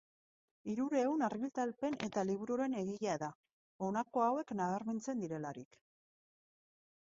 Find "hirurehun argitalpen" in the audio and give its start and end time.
0.71-1.97